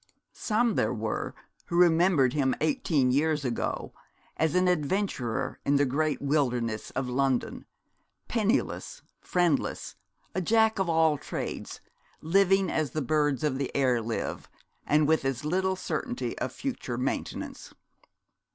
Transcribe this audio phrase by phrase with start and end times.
[0.33, 1.35] Some there were
[1.67, 3.93] who remembered him eighteen years ago
[4.35, 7.67] as an adventurer in the great wilderness of London,
[8.27, 9.95] penniless, friendless,
[10.33, 11.81] a Jack of all trades,
[12.19, 14.49] living as the birds of the air live,
[14.87, 17.71] and with as little certainty of future maintenance.